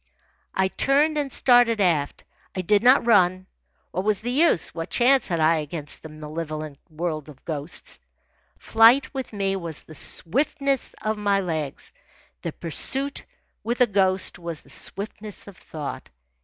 I 0.55 0.67
turned 0.69 1.15
and 1.19 1.31
started 1.31 1.79
aft. 1.79 2.23
I 2.55 2.61
did 2.61 2.81
not 2.81 3.05
run. 3.05 3.45
What 3.91 4.03
was 4.03 4.21
the 4.21 4.31
use? 4.31 4.73
What 4.73 4.89
chance 4.89 5.27
had 5.27 5.39
I 5.39 5.57
against 5.57 6.01
the 6.01 6.09
malevolent 6.09 6.79
world 6.89 7.29
of 7.29 7.45
ghosts? 7.45 7.99
Flight, 8.57 9.13
with 9.13 9.31
me, 9.31 9.55
was 9.55 9.83
the 9.83 9.93
swiftness 9.93 10.95
of 11.03 11.19
my 11.19 11.39
legs. 11.39 11.93
The 12.41 12.51
pursuit, 12.51 13.25
with 13.63 13.79
a 13.79 13.85
ghost, 13.85 14.39
was 14.39 14.61
the 14.63 14.71
swiftness 14.71 15.45
of 15.45 15.55
thought. 15.55 16.09